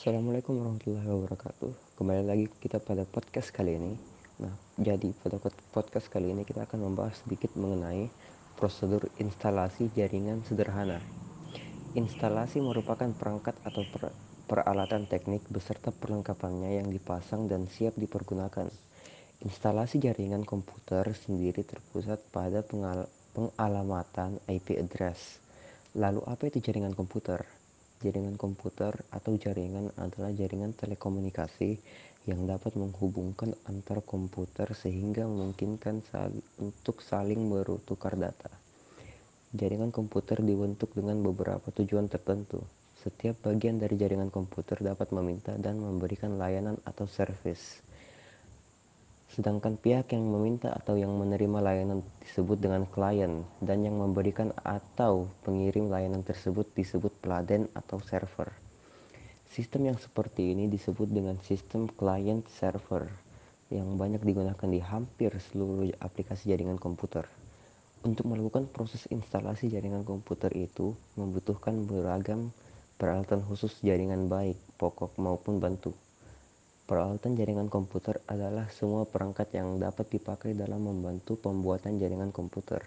[0.00, 2.00] Assalamualaikum warahmatullahi wabarakatuh.
[2.00, 4.00] Kembali lagi kita pada podcast kali ini.
[4.40, 5.36] Nah, jadi pada
[5.76, 8.08] podcast kali ini kita akan membahas sedikit mengenai
[8.56, 11.04] prosedur instalasi jaringan sederhana.
[11.92, 14.08] Instalasi merupakan perangkat atau per
[14.48, 18.72] peralatan teknik beserta perlengkapannya yang dipasang dan siap dipergunakan.
[19.44, 22.64] Instalasi jaringan komputer sendiri terpusat pada
[23.36, 25.44] pengalamatan IP address.
[25.92, 27.59] Lalu apa itu jaringan komputer?
[28.00, 31.76] Jaringan komputer atau jaringan adalah jaringan telekomunikasi
[32.24, 38.48] yang dapat menghubungkan antar komputer sehingga memungkinkan sal untuk saling bertukar data.
[39.52, 42.64] Jaringan komputer dibentuk dengan beberapa tujuan tertentu.
[42.96, 47.84] Setiap bagian dari jaringan komputer dapat meminta dan memberikan layanan atau service.
[49.30, 55.30] Sedangkan pihak yang meminta atau yang menerima layanan disebut dengan klien dan yang memberikan atau
[55.46, 58.50] pengirim layanan tersebut disebut peladen atau server.
[59.46, 63.06] Sistem yang seperti ini disebut dengan sistem client server
[63.70, 67.30] yang banyak digunakan di hampir seluruh aplikasi jaringan komputer.
[68.02, 72.50] Untuk melakukan proses instalasi jaringan komputer itu membutuhkan beragam
[72.98, 75.94] peralatan khusus jaringan baik, pokok maupun bantu.
[76.90, 82.82] Peralatan jaringan komputer adalah semua perangkat yang dapat dipakai dalam membantu pembuatan jaringan komputer.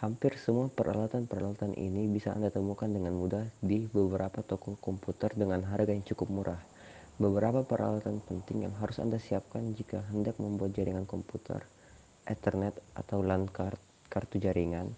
[0.00, 5.92] Hampir semua peralatan-peralatan ini bisa Anda temukan dengan mudah di beberapa toko komputer dengan harga
[5.92, 6.62] yang cukup murah.
[7.20, 11.68] Beberapa peralatan penting yang harus Anda siapkan jika hendak membuat jaringan komputer,
[12.24, 14.88] Ethernet atau LAN card, kartu jaringan.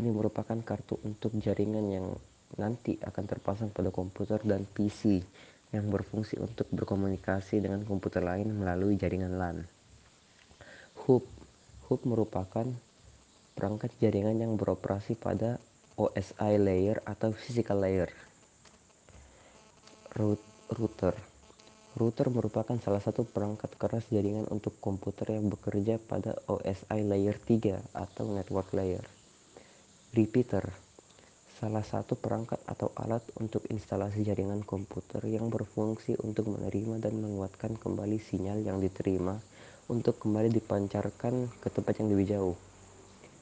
[0.00, 2.08] Ini merupakan kartu untuk jaringan yang
[2.56, 5.20] nanti akan terpasang pada komputer dan PC
[5.76, 9.68] yang berfungsi untuk berkomunikasi dengan komputer lain melalui jaringan LAN.
[11.04, 11.28] Hub
[11.86, 12.66] Hub merupakan
[13.54, 15.62] perangkat jaringan yang beroperasi pada
[15.94, 18.10] OSI layer atau physical layer.
[20.16, 21.14] Router
[21.96, 27.96] Router merupakan salah satu perangkat keras jaringan untuk komputer yang bekerja pada OSI layer 3
[27.96, 29.00] atau network layer.
[30.12, 30.85] Repeater
[31.56, 37.80] salah satu perangkat atau alat untuk instalasi jaringan komputer yang berfungsi untuk menerima dan menguatkan
[37.80, 39.40] kembali sinyal yang diterima
[39.88, 42.56] untuk kembali dipancarkan ke tempat yang lebih jauh.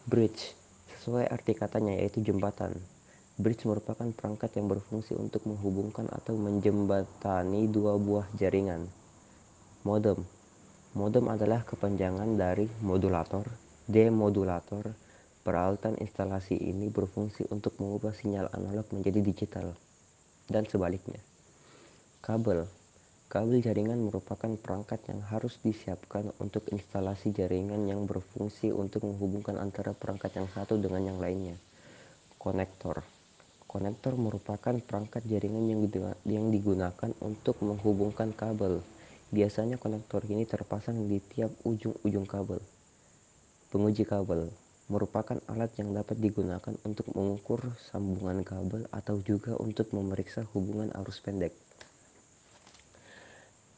[0.07, 0.55] Bridge,
[0.95, 2.79] sesuai arti katanya yaitu jembatan.
[3.35, 8.87] Bridge merupakan perangkat yang berfungsi untuk menghubungkan atau menjembatani dua buah jaringan.
[9.83, 10.23] Modem
[10.95, 13.43] Modem adalah kepanjangan dari modulator,
[13.91, 14.95] demodulator,
[15.45, 19.77] Peralatan instalasi ini berfungsi untuk mengubah sinyal analog menjadi digital,
[20.49, 21.21] dan sebaliknya.
[22.25, 22.65] Kabel
[23.29, 29.93] Kabel jaringan merupakan perangkat yang harus disiapkan untuk instalasi jaringan yang berfungsi untuk menghubungkan antara
[29.93, 31.61] perangkat yang satu dengan yang lainnya.
[32.41, 33.05] Konektor
[33.69, 35.69] Konektor merupakan perangkat jaringan
[36.25, 38.81] yang digunakan untuk menghubungkan kabel.
[39.29, 42.65] Biasanya konektor ini terpasang di tiap ujung-ujung kabel.
[43.69, 50.45] Penguji kabel merupakan alat yang dapat digunakan untuk mengukur sambungan kabel atau juga untuk memeriksa
[50.53, 51.57] hubungan arus pendek.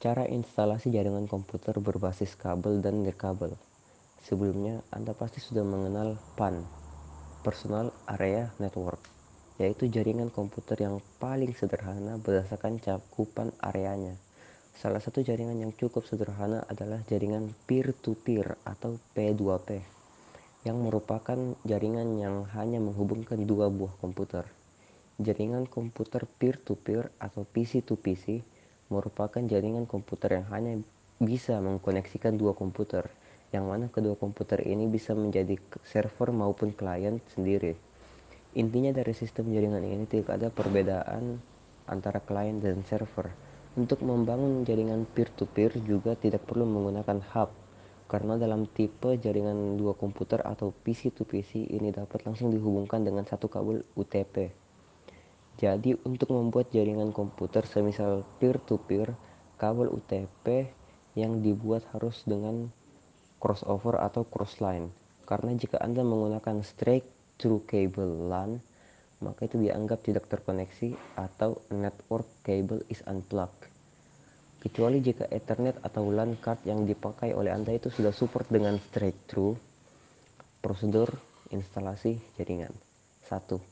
[0.02, 3.54] Cara instalasi jaringan komputer berbasis kabel dan nirkabel.
[4.26, 6.66] Sebelumnya, Anda pasti sudah mengenal PAN,
[7.46, 8.98] Personal Area Network,
[9.62, 14.18] yaitu jaringan komputer yang paling sederhana berdasarkan cakupan areanya.
[14.74, 19.95] Salah satu jaringan yang cukup sederhana adalah jaringan peer-to-peer -peer atau P2P
[20.66, 24.42] yang merupakan jaringan yang hanya menghubungkan dua buah komputer.
[25.22, 28.42] Jaringan komputer peer-to-peer -peer atau PC-to-PC
[28.90, 30.82] merupakan jaringan komputer yang hanya
[31.22, 33.06] bisa mengkoneksikan dua komputer,
[33.54, 35.54] yang mana kedua komputer ini bisa menjadi
[35.86, 37.78] server maupun klien sendiri.
[38.58, 41.38] Intinya dari sistem jaringan ini tidak ada perbedaan
[41.86, 43.30] antara klien dan server.
[43.78, 47.54] Untuk membangun jaringan peer-to-peer -peer juga tidak perlu menggunakan hub
[48.06, 53.26] karena dalam tipe jaringan dua komputer atau PC to PC ini dapat langsung dihubungkan dengan
[53.26, 54.54] satu kabel UTP.
[55.58, 59.10] Jadi untuk membuat jaringan komputer semisal peer-to-peer,
[59.58, 60.70] kabel UTP
[61.18, 62.70] yang dibuat harus dengan
[63.42, 64.92] crossover atau crossline.
[65.26, 67.08] Karena jika Anda menggunakan straight
[67.42, 68.62] through cable LAN,
[69.18, 73.75] maka itu dianggap tidak terkoneksi atau network cable is unplugged
[74.66, 79.14] kecuali jika Ethernet atau LAN card yang dipakai oleh Anda itu sudah support dengan straight
[79.30, 79.54] through.
[80.58, 81.06] Prosedur
[81.54, 82.74] instalasi jaringan.
[83.30, 83.62] 1.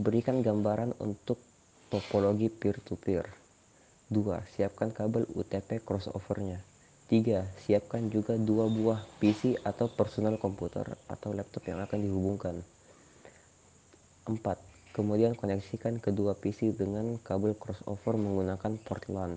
[0.00, 1.36] Berikan gambaran untuk
[1.92, 3.28] topologi peer-to-peer.
[4.08, 4.56] 2.
[4.56, 6.64] Siapkan kabel UTP crossovernya.
[7.12, 7.44] 3.
[7.68, 12.56] Siapkan juga dua buah PC atau personal komputer atau laptop yang akan dihubungkan.
[14.24, 14.40] 4.
[14.96, 19.36] Kemudian koneksikan kedua PC dengan kabel crossover menggunakan port LAN.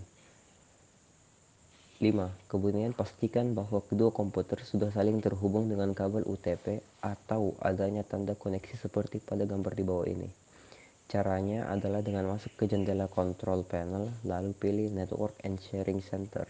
[2.02, 2.50] 5.
[2.50, 8.74] Kemudian pastikan bahwa kedua komputer sudah saling terhubung dengan kabel UTP atau adanya tanda koneksi
[8.74, 10.26] seperti pada gambar di bawah ini.
[11.06, 16.50] Caranya adalah dengan masuk ke jendela control panel, lalu pilih Network and Sharing Center.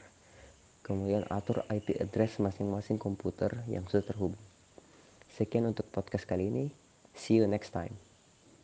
[0.88, 4.40] Kemudian atur IP address masing-masing komputer yang sudah terhubung.
[5.36, 6.66] Sekian untuk podcast kali ini.
[7.12, 8.11] See you next time.